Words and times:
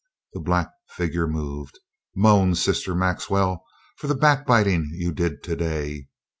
The 0.33 0.39
black 0.39 0.69
figure 0.89 1.27
moved. 1.27 1.77
"Moan, 2.15 2.55
Sister 2.55 2.95
Maxwell, 2.95 3.63
for 3.97 4.07
the 4.07 4.15
backbiting 4.15 4.89
you 4.93 5.11
did 5.11 5.43
today. 5.43 6.07